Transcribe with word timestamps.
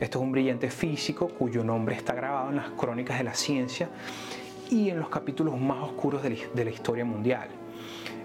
Esto 0.00 0.18
es 0.18 0.22
un 0.24 0.32
brillante 0.32 0.70
físico 0.70 1.28
cuyo 1.28 1.62
nombre 1.62 1.94
está 1.94 2.14
grabado 2.14 2.50
en 2.50 2.56
las 2.56 2.70
crónicas 2.70 3.18
de 3.18 3.24
la 3.24 3.34
ciencia 3.34 3.88
y 4.70 4.90
en 4.90 4.98
los 4.98 5.08
capítulos 5.08 5.56
más 5.58 5.84
oscuros 5.84 6.22
de 6.22 6.64
la 6.64 6.70
historia 6.70 7.04
mundial. 7.04 7.48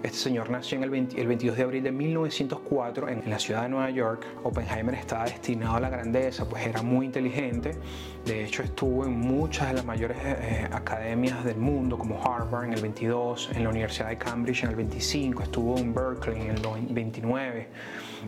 Este 0.02 0.18
señor 0.18 0.48
nació 0.50 0.82
el, 0.82 0.90
20 0.90 1.20
el, 1.20 1.26
22 1.26 1.56
de 1.56 1.62
abril 1.64 1.82
de 1.82 1.92
1904 1.92 3.08
en, 3.08 3.22
en, 3.24 3.30
la 3.30 3.38
ciudad 3.38 3.62
de 3.62 3.68
Nueva 3.68 3.90
York. 3.90 4.24
Oppenheimer 4.44 4.94
estaba 4.94 5.24
destinado 5.24 5.76
a 5.76 5.80
la 5.80 5.90
grandeza, 5.90 6.48
pues 6.48 6.64
era 6.66 6.82
muy 6.82 7.06
inteligente. 7.06 7.76
De 8.24 8.44
hecho, 8.44 8.62
estuvo 8.62 9.04
en 9.04 9.18
muchas 9.18 9.68
de 9.68 9.74
las 9.74 9.84
mayores 9.84 10.16
eh, 10.22 10.68
academias 10.70 11.44
del 11.44 11.56
mundo, 11.56 11.98
como 11.98 12.22
Harvard 12.22 12.66
en 12.66 12.74
el 12.74 12.80
22, 12.80 13.50
en 13.54 13.64
la 13.64 13.70
Universidad 13.70 14.08
de 14.08 14.18
Cambridge 14.18 14.62
en 14.64 14.70
el 14.70 14.76
25, 14.76 15.42
estuvo 15.42 15.78
en 15.78 15.92
Berkeley 15.92 16.42
en 16.42 16.50
el 16.50 16.62
29. 16.90 17.68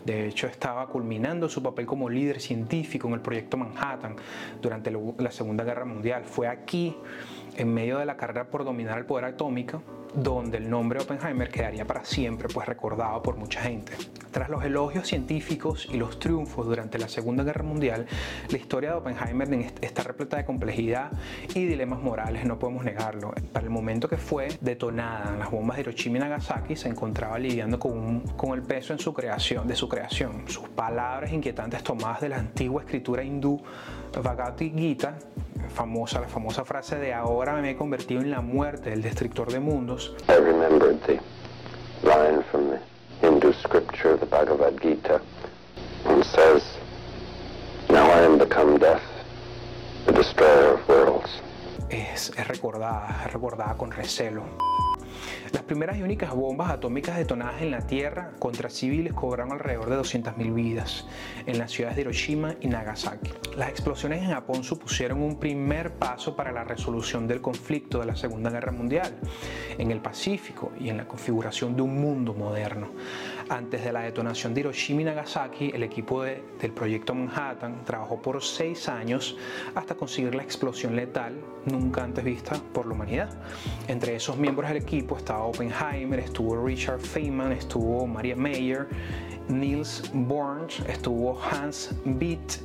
De 0.05 0.27
hecho, 0.27 0.47
estaba 0.47 0.87
culminando 0.87 1.47
su 1.47 1.61
papel 1.63 1.85
como 1.85 2.09
líder 2.09 2.41
científico 2.41 3.07
en 3.07 3.13
el 3.13 3.21
proyecto 3.21 3.57
Manhattan 3.57 4.15
durante 4.61 4.91
la 4.91 5.31
Segunda 5.31 5.63
Guerra 5.63 5.85
Mundial. 5.85 6.23
Fue 6.25 6.47
aquí, 6.47 6.95
en 7.55 7.73
medio 7.73 7.97
de 7.97 8.05
la 8.05 8.17
carrera 8.17 8.49
por 8.49 8.65
dominar 8.65 8.97
el 8.97 9.05
poder 9.05 9.25
atómico, 9.25 9.83
donde 10.13 10.57
el 10.57 10.69
nombre 10.69 10.99
Oppenheimer 10.99 11.49
quedaría 11.49 11.85
para 11.85 12.03
siempre 12.05 12.47
pues 12.53 12.67
recordado 12.67 13.21
por 13.21 13.37
mucha 13.37 13.61
gente. 13.61 13.93
Tras 14.31 14.49
los 14.49 14.63
elogios 14.63 15.07
científicos 15.07 15.87
y 15.91 15.97
los 15.97 16.19
triunfos 16.19 16.65
durante 16.65 16.97
la 16.97 17.07
Segunda 17.07 17.43
Guerra 17.43 17.63
Mundial, 17.63 18.05
la 18.49 18.57
historia 18.57 18.91
de 18.91 18.95
Oppenheimer 18.97 19.71
está 19.81 20.03
repleta 20.03 20.37
de 20.37 20.45
complejidad 20.45 21.11
y 21.53 21.65
dilemas 21.65 21.99
morales, 21.99 22.45
no 22.45 22.57
podemos 22.57 22.83
negarlo. 22.83 23.33
Para 23.51 23.65
el 23.65 23.71
momento 23.71 24.07
que 24.07 24.17
fue 24.17 24.47
detonada 24.61 25.35
las 25.37 25.51
bombas 25.51 25.77
de 25.77 25.81
Hiroshima 25.81 26.17
y 26.17 26.21
Nagasaki, 26.21 26.75
se 26.75 26.89
encontraba 26.89 27.37
lidiando 27.37 27.79
con, 27.79 28.21
con 28.37 28.53
el 28.53 28.61
peso 28.61 28.93
en 28.93 28.99
su 28.99 29.13
creación, 29.13 29.67
de 29.67 29.75
su 29.75 29.89
creación. 29.89 30.43
Sus 30.47 30.69
palabras 30.69 31.31
inquietantes 31.31 31.83
tomadas 31.83 32.21
de 32.21 32.29
la 32.29 32.37
antigua 32.37 32.83
escritura 32.83 33.23
hindú 33.23 33.61
Bhagavad 34.19 34.57
Gita 34.57 35.17
famosa, 35.69 36.19
la 36.19 36.27
famosa 36.27 36.65
frase 36.65 36.97
de 36.97 37.13
ahora 37.13 37.61
me 37.61 37.71
he 37.71 37.75
convertido 37.75 38.21
en 38.21 38.31
la 38.31 38.41
muerte 38.41 38.89
del 38.89 39.01
destructor 39.01 39.51
de 39.51 39.59
mundos. 39.59 40.15
I 40.27 40.39
remembered 40.39 40.99
the 41.05 41.19
line 42.03 42.43
from 42.51 42.69
the 42.69 42.79
Hindu 43.21 43.53
scripture, 43.53 44.17
the 44.17 44.25
Bhagavad 44.25 44.79
Gita, 44.81 45.21
and 46.05 46.23
says, 46.23 46.63
Now 47.89 48.05
I 48.09 48.23
am 48.25 48.37
become 48.37 48.77
death, 48.77 49.03
the 50.05 50.13
destroyer 50.13 50.73
of 50.73 50.87
worlds. 50.87 51.29
Es, 51.89 52.31
es 52.37 52.47
recordada, 52.47 53.23
es 53.25 53.33
recordada 53.33 53.75
con 53.75 53.91
recelo. 53.91 54.43
Las 55.51 55.63
primeras 55.63 55.97
y 55.97 56.01
únicas 56.01 56.33
bombas 56.33 56.69
atómicas 56.71 57.17
detonadas 57.17 57.61
en 57.61 57.71
la 57.71 57.85
Tierra 57.85 58.31
contra 58.39 58.69
civiles 58.69 59.13
cobraron 59.13 59.51
alrededor 59.51 59.89
de 59.89 59.97
200.000 59.97 60.53
vidas 60.53 61.05
en 61.45 61.57
las 61.57 61.71
ciudades 61.71 61.95
de 61.95 62.03
Hiroshima 62.03 62.55
y 62.61 62.67
Nagasaki. 62.67 63.31
Las 63.57 63.69
explosiones 63.69 64.21
en 64.21 64.31
Japón 64.31 64.63
supusieron 64.63 65.21
un 65.21 65.39
primer 65.39 65.93
paso 65.93 66.35
para 66.35 66.51
la 66.51 66.63
resolución 66.63 67.27
del 67.27 67.41
conflicto 67.41 67.99
de 67.99 68.05
la 68.05 68.15
Segunda 68.15 68.49
Guerra 68.49 68.71
Mundial 68.71 69.17
en 69.77 69.91
el 69.91 69.99
Pacífico 69.99 70.71
y 70.79 70.89
en 70.89 70.97
la 70.97 71.07
configuración 71.07 71.75
de 71.75 71.81
un 71.81 71.99
mundo 71.99 72.33
moderno. 72.33 72.91
Antes 73.49 73.83
de 73.83 73.91
la 73.91 74.01
detonación 74.01 74.53
de 74.53 74.61
Hiroshima 74.61 75.01
y 75.01 75.05
Nagasaki, 75.05 75.71
el 75.73 75.83
equipo 75.83 76.23
de, 76.23 76.43
del 76.61 76.71
proyecto 76.71 77.13
Manhattan 77.13 77.83
trabajó 77.83 78.21
por 78.21 78.41
seis 78.41 78.87
años 78.87 79.37
hasta 79.75 79.95
conseguir 79.95 80.35
la 80.35 80.43
explosión 80.43 80.95
letal 80.95 81.33
nunca 81.65 82.03
antes 82.03 82.23
vista 82.23 82.55
por 82.73 82.85
la 82.85 82.93
humanidad. 82.93 83.29
Entre 83.87 84.15
esos 84.15 84.37
miembros 84.37 84.69
del 84.69 84.81
equipo 84.81 85.10
estaba 85.17 85.43
Oppenheimer, 85.45 86.19
estuvo 86.19 86.65
Richard 86.65 86.99
Feynman, 86.99 87.51
estuvo 87.51 88.05
Maria 88.07 88.35
Mayer, 88.35 88.87
Niels 89.51 90.09
Bohr, 90.13 90.67
estuvo 90.87 91.37
Hans 91.41 91.93
Bethe 92.05 92.59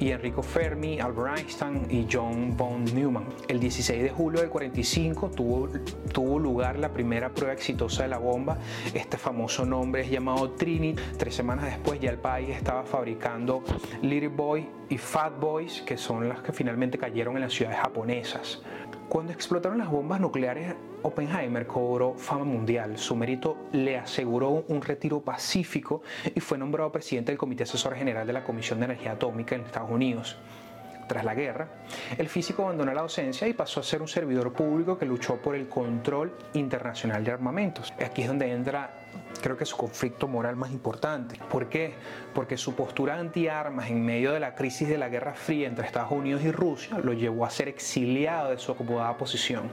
y 0.00 0.10
Enrico 0.10 0.42
Fermi, 0.42 0.98
Albert 0.98 1.38
Einstein 1.38 1.86
y 1.88 2.06
John 2.10 2.56
von 2.56 2.84
Neumann. 2.94 3.26
El 3.48 3.60
16 3.60 4.02
de 4.02 4.10
julio 4.10 4.40
del 4.40 4.50
45 4.50 5.30
tuvo, 5.30 5.68
tuvo 6.12 6.38
lugar 6.38 6.78
la 6.78 6.92
primera 6.92 7.28
prueba 7.28 7.52
exitosa 7.52 8.02
de 8.02 8.08
la 8.08 8.18
bomba. 8.18 8.58
Este 8.92 9.16
famoso 9.16 9.64
nombre 9.64 10.02
es 10.02 10.10
llamado 10.10 10.50
Trinity. 10.52 11.00
Tres 11.16 11.34
semanas 11.34 11.66
después 11.66 12.00
ya 12.00 12.10
el 12.10 12.18
país 12.18 12.50
estaba 12.50 12.84
fabricando 12.84 13.62
Little 14.02 14.28
Boy 14.28 14.68
y 14.88 14.98
Fat 14.98 15.38
Boys, 15.38 15.82
que 15.82 15.96
son 15.96 16.28
las 16.28 16.42
que 16.42 16.52
finalmente 16.52 16.98
cayeron 16.98 17.36
en 17.36 17.42
las 17.42 17.52
ciudades 17.52 17.78
japonesas. 17.78 18.62
Cuando 19.08 19.32
explotaron 19.32 19.78
las 19.78 19.90
bombas 19.90 20.20
nucleares, 20.20 20.74
Oppenheimer 21.04 21.66
cobró 21.66 22.14
fama 22.14 22.44
mundial. 22.44 22.96
Su 22.96 23.14
mérito 23.14 23.68
le 23.72 23.98
aseguró 23.98 24.64
un 24.68 24.80
retiro 24.80 25.20
pacífico 25.20 26.02
y 26.34 26.40
fue 26.40 26.56
nombrado 26.56 26.90
presidente 26.90 27.30
del 27.30 27.38
Comité 27.38 27.64
Asesor 27.64 27.94
General 27.94 28.26
de 28.26 28.32
la 28.32 28.42
Comisión 28.42 28.78
de 28.78 28.86
Energía 28.86 29.12
Atómica 29.12 29.54
en 29.54 29.62
Estados 29.62 29.90
Unidos. 29.90 30.36
Tras 31.06 31.22
la 31.22 31.34
guerra, 31.34 31.68
el 32.16 32.30
físico 32.30 32.62
abandonó 32.62 32.94
la 32.94 33.02
docencia 33.02 33.46
y 33.46 33.52
pasó 33.52 33.80
a 33.80 33.82
ser 33.82 34.00
un 34.00 34.08
servidor 34.08 34.54
público 34.54 34.96
que 34.96 35.04
luchó 35.04 35.36
por 35.36 35.54
el 35.54 35.68
control 35.68 36.32
internacional 36.54 37.22
de 37.22 37.32
armamentos. 37.32 37.92
Aquí 38.02 38.22
es 38.22 38.28
donde 38.28 38.50
entra 38.50 39.03
creo 39.44 39.56
que 39.56 39.66
su 39.66 39.76
conflicto 39.76 40.26
moral 40.26 40.56
más 40.56 40.70
importante. 40.70 41.38
¿Por 41.50 41.68
qué? 41.68 41.94
Porque 42.34 42.56
su 42.56 42.74
postura 42.74 43.18
anti-armas 43.18 43.90
en 43.90 44.04
medio 44.04 44.32
de 44.32 44.40
la 44.40 44.54
crisis 44.54 44.88
de 44.88 44.96
la 44.96 45.08
Guerra 45.08 45.34
Fría 45.34 45.68
entre 45.68 45.86
Estados 45.86 46.12
Unidos 46.12 46.42
y 46.42 46.50
Rusia 46.50 46.98
lo 46.98 47.12
llevó 47.12 47.44
a 47.44 47.50
ser 47.50 47.68
exiliado 47.68 48.50
de 48.50 48.58
su 48.58 48.72
acomodada 48.72 49.16
posición. 49.16 49.70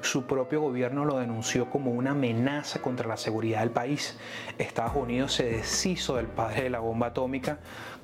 Su 0.00 0.24
propio 0.24 0.62
gobierno 0.62 1.04
lo 1.04 1.18
denunció 1.18 1.68
como 1.68 1.90
una 1.90 2.12
amenaza 2.12 2.80
contra 2.80 3.08
la 3.08 3.16
seguridad 3.16 3.60
del 3.60 3.70
país. 3.70 4.16
Estados 4.58 4.96
Unidos 4.96 5.34
se 5.34 5.44
deshizo 5.44 6.16
del 6.16 6.26
padre 6.26 6.62
de 6.62 6.70
la 6.70 6.80
bomba 6.80 7.08
atómica 7.08 7.58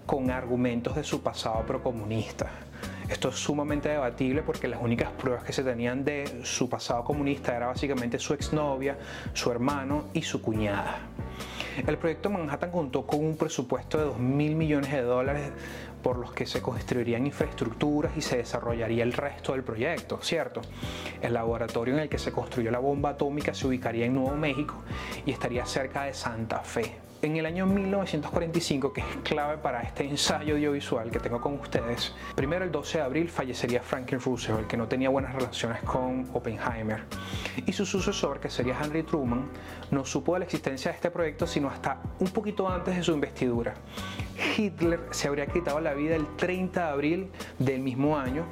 con 0.05 0.31
argumentos 0.31 0.95
de 0.95 1.03
su 1.03 1.23
pasado 1.23 1.65
procomunista. 1.67 2.51
Esto 3.09 3.29
es 3.29 3.37
sumamente 3.37 3.89
debatible 3.89 4.43
porque 4.43 4.67
las 4.67 4.83
únicas 4.83 5.11
pruebas 5.13 5.45
que 5.45 5.53
se 5.53 5.63
tenían 5.63 6.05
de 6.05 6.41
su 6.43 6.69
pasado 6.69 7.05
comunista 7.05 7.57
era 7.57 7.69
básicamente 7.69 8.19
su 8.19 8.35
exnovia, 8.35 8.99
su 9.33 9.51
hermano 9.51 10.07
y 10.13 10.23
su 10.23 10.43
cuñada. 10.43 10.99
El 11.87 11.99
proyecto 11.99 12.31
Manhattan 12.31 12.71
contó 12.71 13.07
con 13.07 13.25
un 13.25 13.37
presupuesto 13.37 13.99
de 13.99 14.05
2 14.05 14.19
mil 14.19 14.57
millones 14.57 14.91
de 14.91 15.03
dólares 15.03 15.53
por 16.03 16.19
los 16.19 16.33
que 16.33 16.47
se 16.47 16.63
construirían 16.63 17.27
infraestructuras 17.27 18.17
y 18.17 18.23
se 18.23 18.39
desarrollaría 18.39 19.05
el 19.05 19.13
resto 19.13 19.53
del 19.53 19.63
proyecto, 19.63 20.19
¿cierto? 20.23 20.63
El 21.21 21.35
laboratorio 21.35 21.95
en 21.95 22.01
el 22.01 22.09
que 22.09 22.19
se 22.19 22.33
construyó 22.33 22.71
la 22.71 22.79
bomba 22.79 23.11
atómica 23.11 23.55
se 23.55 23.67
ubicaría 23.67 24.07
en 24.07 24.15
Nuevo 24.15 24.37
México 24.37 24.75
y 25.25 25.33
estaría 25.33 25.67
cerca 25.67 26.05
de 26.05 26.15
Santa 26.15 26.61
Fe, 26.61 26.97
en 27.27 27.37
el 27.37 27.47
año 27.47 27.67
1945, 27.67 28.93
que 28.93 29.01
es 29.01 29.07
clave 29.25 29.59
para 29.59 29.83
este 29.83 30.05
ensayo 30.05 30.55
audiovisual 30.55 31.11
que 31.11 31.19
tengo 31.19 31.41
con 31.41 31.55
ustedes, 31.55 32.15
primero 32.37 32.65
el 32.65 32.71
12 32.71 32.99
de 32.99 33.05
abril 33.05 33.29
fallecería 33.29 33.83
Franklin 33.83 34.21
Roosevelt, 34.21 34.69
que 34.69 34.77
no 34.77 34.87
tenía 34.87 35.09
buenas 35.09 35.35
relaciones 35.35 35.83
con 35.83 36.29
Oppenheimer, 36.33 37.03
y 37.67 37.73
su 37.73 37.85
sucesor, 37.85 38.39
que 38.39 38.49
sería 38.49 38.79
Henry 38.81 39.03
Truman, 39.03 39.49
no 39.91 40.05
supo 40.05 40.35
de 40.35 40.41
la 40.41 40.45
existencia 40.45 40.93
de 40.93 40.97
este 40.97 41.11
proyecto 41.11 41.47
sino 41.47 41.69
hasta 41.69 42.01
un 42.21 42.29
poquito 42.29 42.69
antes 42.69 42.97
de 42.97 43.03
su 43.03 43.13
investidura. 43.13 43.75
Hitler 44.57 45.01
se 45.11 45.29
habría 45.29 45.47
quitado 45.47 45.81
la 45.81 45.95
vida 45.95 46.15
el 46.15 46.27
30 46.37 46.81
de 46.81 46.91
abril 46.91 47.31
del 47.59 47.81
mismo 47.81 48.19
año 48.19 48.45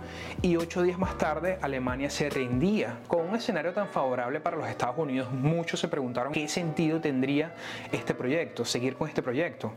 y 0.42 0.56
ocho 0.56 0.82
días 0.82 0.98
más 0.98 1.18
tarde 1.18 1.58
Alemania 1.60 2.10
se 2.10 2.30
rendía. 2.30 3.00
Con 3.06 3.28
un 3.28 3.36
escenario 3.36 3.72
tan 3.72 3.88
favorable 3.88 4.40
para 4.40 4.56
los 4.56 4.68
Estados 4.68 4.96
Unidos, 4.98 5.30
muchos 5.30 5.80
se 5.80 5.88
preguntaron 5.88 6.32
qué 6.32 6.48
sentido 6.48 7.00
tendría 7.00 7.54
este 7.92 8.14
proyecto, 8.14 8.63
seguir 8.64 8.96
con 8.96 9.08
este 9.08 9.22
proyecto. 9.22 9.72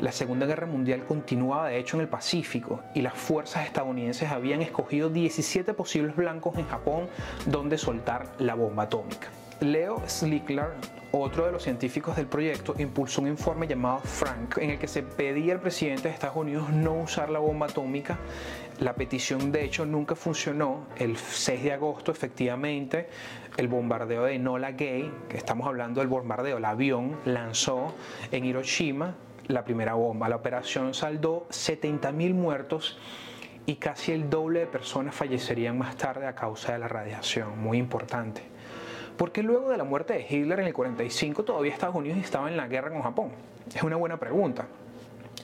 La 0.00 0.12
Segunda 0.12 0.46
Guerra 0.46 0.66
Mundial 0.66 1.04
continuaba 1.06 1.68
de 1.68 1.78
hecho 1.78 1.96
en 1.96 2.02
el 2.02 2.08
Pacífico 2.08 2.80
y 2.94 3.02
las 3.02 3.14
fuerzas 3.14 3.66
estadounidenses 3.66 4.30
habían 4.30 4.62
escogido 4.62 5.10
17 5.10 5.74
posibles 5.74 6.16
blancos 6.16 6.56
en 6.58 6.66
Japón 6.66 7.08
donde 7.46 7.78
soltar 7.78 8.26
la 8.38 8.54
bomba 8.54 8.84
atómica. 8.84 9.28
Leo 9.60 10.02
Slickler, 10.06 10.70
otro 11.12 11.46
de 11.46 11.52
los 11.52 11.62
científicos 11.62 12.16
del 12.16 12.26
proyecto, 12.26 12.74
impulsó 12.78 13.22
un 13.22 13.28
informe 13.28 13.66
llamado 13.66 14.00
Frank 14.00 14.58
en 14.58 14.70
el 14.70 14.78
que 14.78 14.88
se 14.88 15.02
pedía 15.02 15.54
al 15.54 15.60
presidente 15.60 16.08
de 16.08 16.14
Estados 16.14 16.36
Unidos 16.36 16.70
no 16.70 16.94
usar 16.94 17.30
la 17.30 17.38
bomba 17.38 17.66
atómica. 17.66 18.18
La 18.78 18.94
petición 18.94 19.52
de 19.52 19.64
hecho 19.64 19.84
nunca 19.84 20.14
funcionó. 20.14 20.86
El 20.96 21.16
6 21.16 21.62
de 21.62 21.72
agosto 21.72 22.12
efectivamente 22.12 23.08
el 23.56 23.68
bombardeo 23.68 24.24
de 24.24 24.38
Nola 24.38 24.72
Gay, 24.72 25.12
que 25.28 25.36
estamos 25.36 25.66
hablando 25.66 26.00
del 26.00 26.08
bombardeo, 26.08 26.58
el 26.58 26.64
avión 26.64 27.18
lanzó 27.24 27.94
en 28.30 28.44
Hiroshima 28.44 29.16
la 29.48 29.64
primera 29.64 29.94
bomba. 29.94 30.28
La 30.28 30.36
operación 30.36 30.94
saldó 30.94 31.46
70.000 31.50 32.34
muertos 32.34 32.98
y 33.66 33.76
casi 33.76 34.12
el 34.12 34.30
doble 34.30 34.60
de 34.60 34.66
personas 34.66 35.14
fallecerían 35.14 35.76
más 35.76 35.96
tarde 35.96 36.26
a 36.26 36.34
causa 36.34 36.72
de 36.72 36.78
la 36.78 36.88
radiación. 36.88 37.58
Muy 37.58 37.78
importante. 37.78 38.42
¿Por 39.20 39.32
qué 39.32 39.42
luego 39.42 39.68
de 39.68 39.76
la 39.76 39.84
muerte 39.84 40.14
de 40.14 40.26
Hitler 40.26 40.60
en 40.60 40.66
el 40.68 40.72
45 40.72 41.44
todavía 41.44 41.74
Estados 41.74 41.94
Unidos 41.94 42.20
estaba 42.20 42.48
en 42.48 42.56
la 42.56 42.68
guerra 42.68 42.90
con 42.90 43.02
Japón? 43.02 43.28
Es 43.68 43.82
una 43.82 43.96
buena 43.96 44.18
pregunta. 44.18 44.66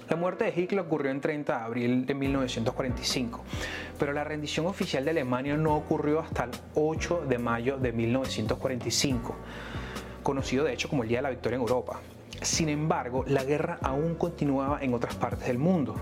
La 0.09 0.17
muerte 0.17 0.45
de 0.45 0.59
Hitler 0.59 0.81
ocurrió 0.81 1.11
en 1.11 1.21
30 1.21 1.59
de 1.59 1.63
abril 1.63 2.07
de 2.07 2.15
1945, 2.15 3.45
pero 3.99 4.15
la 4.15 4.25
rendición 4.25 4.65
oficial 4.65 5.05
de 5.05 5.11
Alemania 5.11 5.59
no 5.59 5.77
ocurrió 5.77 6.21
hasta 6.21 6.45
el 6.45 6.53
8 6.75 7.27
de 7.29 7.37
mayo 7.37 7.77
de 7.77 7.93
1945. 7.93 9.37
conocido 10.23 10.65
de 10.65 10.73
hecho 10.73 10.89
como 10.89 11.03
el 11.03 11.11
Día 11.11 11.19
de 11.19 11.25
la 11.25 11.31
Victoria 11.31 11.57
en 11.57 11.61
Europa. 11.61 12.01
Sin 12.41 12.71
embargo, 12.71 13.25
la 13.27 13.45
guerra 13.45 13.79
aún 13.83 14.15
continuaba 14.15 14.79
en 14.81 14.95
otras 14.95 15.17
partes 15.17 15.49
del 15.49 15.59
mundo. 15.59 15.97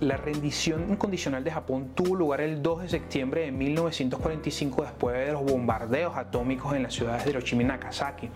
La 0.00 0.16
rendición 0.16 0.90
incondicional 0.90 1.42
de 1.42 1.50
Japón 1.50 1.90
tuvo 1.96 2.14
lugar 2.14 2.40
el 2.40 2.62
2 2.62 2.82
de 2.82 2.88
septiembre 2.88 3.40
de 3.40 3.50
1945 3.50 4.82
después 4.82 5.26
de 5.26 5.32
los 5.32 5.42
bombardeos 5.42 6.16
atómicos 6.16 6.72
en 6.74 6.84
las 6.84 6.94
ciudades 6.94 7.24
de 7.24 7.30
Hiroshima 7.30 7.62
y 7.62 7.64
Nagasaki. 7.64 8.30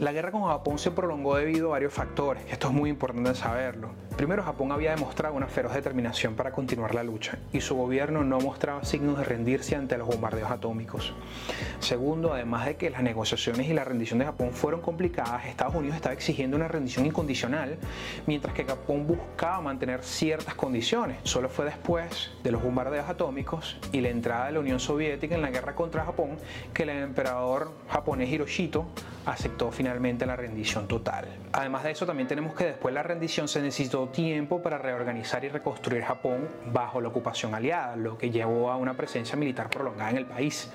La 0.00 0.12
guerra 0.12 0.30
con 0.30 0.44
Japón 0.44 0.78
se 0.78 0.90
prolongó 0.90 1.36
debido 1.36 1.68
a 1.68 1.70
varios 1.72 1.92
factores, 1.92 2.42
esto 2.50 2.68
es 2.68 2.72
muy 2.72 2.88
importante 2.88 3.34
saberlo. 3.34 3.90
Primero, 4.16 4.42
Japón 4.42 4.72
había 4.72 4.94
demostrado 4.94 5.34
una 5.34 5.46
feroz 5.46 5.74
determinación 5.74 6.34
para 6.36 6.52
continuar 6.52 6.94
la 6.94 7.02
lucha 7.02 7.38
y 7.52 7.60
su 7.60 7.74
gobierno 7.74 8.24
no 8.24 8.38
mostraba 8.40 8.82
signos 8.82 9.18
de 9.18 9.24
rendirse 9.24 9.76
ante 9.76 9.98
los 9.98 10.08
bombardeos 10.08 10.50
atómicos. 10.50 11.12
Segundo, 11.80 12.32
además 12.32 12.64
de 12.64 12.76
que 12.76 12.88
las 12.88 13.02
negociaciones 13.02 13.68
y 13.68 13.74
la 13.74 13.84
rendición 13.84 14.20
de 14.20 14.24
Japón 14.24 14.52
fueron 14.52 14.80
complicadas, 14.80 15.44
Estados 15.44 15.74
Unidos 15.74 15.96
estaba 15.96 16.14
exigiendo 16.14 16.56
una 16.56 16.68
rendición 16.68 17.04
incondicional, 17.04 17.76
mientras 18.26 18.54
que 18.54 18.64
Japón 18.64 19.06
buscaba 19.06 19.60
mantener 19.60 20.02
ciertas 20.02 20.54
condiciones. 20.54 21.18
Solo 21.24 21.50
fue 21.50 21.66
después 21.66 22.30
de 22.42 22.52
los 22.52 22.62
bombardeos 22.62 23.06
atómicos 23.06 23.76
y 23.92 24.00
la 24.00 24.08
entrada 24.08 24.46
de 24.46 24.52
la 24.52 24.60
Unión 24.60 24.80
Soviética 24.80 25.34
en 25.34 25.42
la 25.42 25.50
guerra 25.50 25.74
contra 25.74 26.06
Japón 26.06 26.38
que 26.72 26.84
el 26.84 26.90
emperador 26.90 27.72
japonés 27.88 28.30
Hiroshito 28.30 28.86
aceptó 29.26 29.70
finalmente 29.70 29.89
la 30.26 30.36
rendición 30.36 30.86
total. 30.86 31.26
Además 31.52 31.84
de 31.84 31.90
eso, 31.90 32.06
también 32.06 32.28
tenemos 32.28 32.54
que 32.54 32.64
después 32.64 32.92
de 32.92 32.96
la 32.96 33.02
rendición 33.02 33.48
se 33.48 33.60
necesitó 33.60 34.08
tiempo 34.08 34.62
para 34.62 34.78
reorganizar 34.78 35.44
y 35.44 35.48
reconstruir 35.48 36.02
Japón 36.02 36.48
bajo 36.72 37.00
la 37.00 37.08
ocupación 37.08 37.54
aliada, 37.54 37.96
lo 37.96 38.16
que 38.16 38.30
llevó 38.30 38.70
a 38.70 38.76
una 38.76 38.94
presencia 38.94 39.36
militar 39.36 39.68
prolongada 39.70 40.10
en 40.10 40.16
el 40.18 40.26
país. 40.26 40.70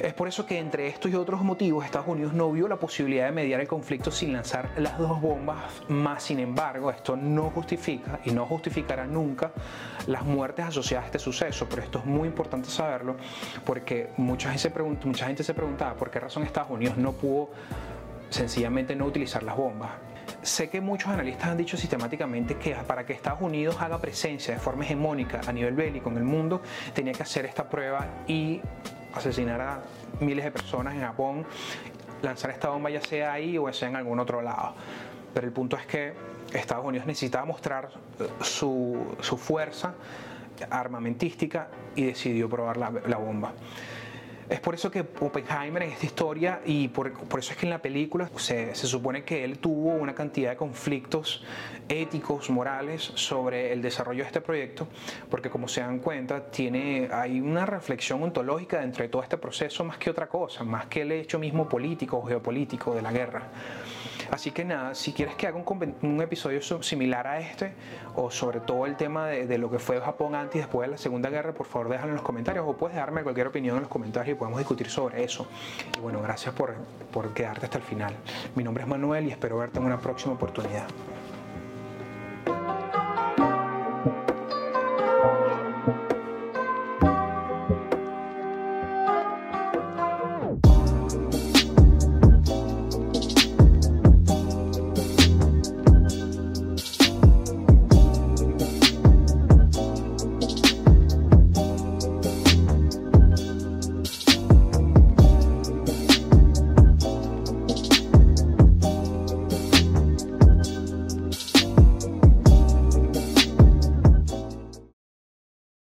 Es 0.00 0.12
por 0.12 0.28
eso 0.28 0.44
que 0.46 0.58
entre 0.58 0.88
estos 0.88 1.10
y 1.10 1.14
otros 1.14 1.42
motivos 1.42 1.84
Estados 1.84 2.08
Unidos 2.08 2.32
no 2.32 2.50
vio 2.50 2.66
la 2.66 2.76
posibilidad 2.76 3.26
de 3.26 3.32
mediar 3.32 3.60
el 3.60 3.68
conflicto 3.68 4.10
sin 4.10 4.32
lanzar 4.32 4.70
las 4.76 4.98
dos 4.98 5.20
bombas, 5.20 5.82
más 5.88 6.22
sin 6.22 6.40
embargo 6.40 6.90
esto 6.90 7.16
no 7.16 7.50
justifica 7.50 8.18
y 8.24 8.30
no 8.30 8.46
justificará 8.46 9.06
nunca 9.06 9.52
las 10.06 10.24
muertes 10.24 10.66
asociadas 10.66 11.04
a 11.04 11.06
este 11.06 11.18
suceso, 11.18 11.66
pero 11.68 11.82
esto 11.82 11.98
es 12.00 12.04
muy 12.04 12.26
importante 12.28 12.68
saberlo 12.68 13.16
porque 13.64 14.10
mucha 14.16 14.50
gente 14.50 14.70
se, 14.70 15.06
mucha 15.06 15.26
gente 15.26 15.44
se 15.44 15.54
preguntaba 15.54 15.94
por 15.94 16.10
qué 16.10 16.20
razón 16.20 16.42
Estados 16.42 16.70
Unidos 16.70 16.96
no 16.96 17.12
pudo 17.12 17.50
sencillamente 18.34 18.94
no 18.96 19.06
utilizar 19.06 19.42
las 19.42 19.56
bombas. 19.56 19.90
Sé 20.42 20.68
que 20.68 20.80
muchos 20.80 21.08
analistas 21.08 21.48
han 21.48 21.56
dicho 21.56 21.76
sistemáticamente 21.76 22.56
que 22.56 22.74
para 22.74 23.06
que 23.06 23.12
Estados 23.12 23.40
Unidos 23.40 23.76
haga 23.80 23.98
presencia 23.98 24.54
de 24.54 24.60
forma 24.60 24.84
hegemónica 24.84 25.40
a 25.46 25.52
nivel 25.52 25.74
bélico 25.74 26.10
en 26.10 26.18
el 26.18 26.24
mundo, 26.24 26.60
tenía 26.92 27.12
que 27.12 27.22
hacer 27.22 27.46
esta 27.46 27.68
prueba 27.68 28.06
y 28.26 28.60
asesinar 29.14 29.60
a 29.60 29.82
miles 30.20 30.44
de 30.44 30.50
personas 30.50 30.94
en 30.94 31.00
Japón, 31.00 31.46
lanzar 32.22 32.50
esta 32.50 32.68
bomba 32.68 32.90
ya 32.90 33.00
sea 33.00 33.32
ahí 33.32 33.56
o 33.56 33.72
sea 33.72 33.88
en 33.88 33.96
algún 33.96 34.18
otro 34.18 34.42
lado. 34.42 34.74
Pero 35.32 35.46
el 35.46 35.52
punto 35.52 35.76
es 35.76 35.86
que 35.86 36.12
Estados 36.52 36.84
Unidos 36.84 37.06
necesitaba 37.06 37.44
mostrar 37.44 37.88
su, 38.40 39.16
su 39.20 39.36
fuerza 39.36 39.94
armamentística 40.70 41.68
y 41.94 42.04
decidió 42.04 42.48
probar 42.48 42.76
la, 42.76 42.92
la 43.06 43.16
bomba. 43.16 43.52
Es 44.48 44.60
por 44.60 44.74
eso 44.74 44.90
que 44.90 45.00
Oppenheimer 45.00 45.82
en 45.84 45.92
esta 45.92 46.06
historia, 46.06 46.60
y 46.66 46.88
por, 46.88 47.12
eso 47.38 47.52
es 47.52 47.56
que 47.56 47.66
en 47.66 47.70
la 47.70 47.80
película 47.80 48.30
se, 48.36 48.74
se, 48.74 48.86
supone 48.86 49.24
que 49.24 49.42
él 49.42 49.58
tuvo 49.58 49.94
una 49.94 50.14
cantidad 50.14 50.50
de 50.50 50.56
conflictos 50.56 51.42
éticos, 51.88 52.50
morales 52.50 53.02
sobre 53.14 53.72
el 53.72 53.80
desarrollo 53.80 54.22
de 54.22 54.26
este 54.26 54.40
proyecto, 54.40 54.86
porque 55.30 55.48
como 55.48 55.66
se 55.68 55.80
dan 55.80 55.98
cuenta, 55.98 56.50
tiene, 56.50 57.08
hay 57.10 57.40
una 57.40 57.64
reflexión 57.64 58.22
ontológica 58.22 58.80
dentro 58.80 59.02
de 59.02 59.08
todo 59.08 59.22
este 59.22 59.38
proceso 59.38 59.84
más 59.84 59.98
que 59.98 60.10
otra 60.10 60.28
cosa, 60.28 60.62
más 60.62 60.86
que 60.86 61.02
el 61.02 61.12
hecho 61.12 61.38
mismo 61.38 61.68
político 61.68 62.18
o 62.18 62.26
geopolítico 62.26 62.94
de 62.94 63.02
la 63.02 63.12
guerra. 63.12 63.48
Así 64.30 64.50
que 64.50 64.64
nada, 64.64 64.94
si 64.94 65.12
quieres 65.12 65.34
que 65.34 65.46
haga 65.46 65.56
un, 65.56 65.94
un 66.02 66.20
episodio 66.20 66.60
similar 66.82 67.26
a 67.26 67.40
este, 67.40 67.72
o 68.14 68.30
sobre 68.30 68.60
todo 68.60 68.86
el 68.86 68.96
tema 68.96 69.28
de, 69.28 69.58
lo 69.58 69.70
que 69.70 69.78
fue 69.78 70.00
Japón 70.00 70.34
antes 70.34 70.56
y 70.56 70.58
después 70.58 70.88
de 70.88 70.92
la 70.92 70.98
Segunda 70.98 71.30
Guerra, 71.30 71.52
por 71.52 71.66
favor 71.66 71.88
déjalo 71.88 72.10
en 72.10 72.16
los 72.16 72.24
comentarios, 72.24 72.64
o 72.66 72.76
puedes 72.76 72.96
darme 72.96 73.22
cualquier 73.22 73.46
opinión 73.46 73.76
en 73.76 73.82
los 73.82 73.90
comentarios 73.90 74.36
y 74.36 74.38
podemos 74.38 74.58
discutir 74.58 74.88
sobre 74.88 75.24
eso. 75.24 75.46
Y 75.96 76.00
bueno, 76.00 76.20
gracias 76.22 76.54
por, 76.54 76.74
por 77.12 77.32
quedarte 77.34 77.66
hasta 77.66 77.78
el 77.78 77.84
final. 77.84 78.14
Mi 78.54 78.64
nombre 78.64 78.84
es 78.84 78.88
Manuel 78.88 79.26
y 79.26 79.30
espero 79.30 79.58
verte 79.58 79.78
en 79.78 79.86
una 79.86 79.98
próxima 79.98 80.34
oportunidad. 80.34 80.86